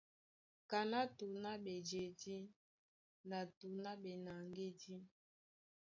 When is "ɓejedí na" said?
1.63-3.39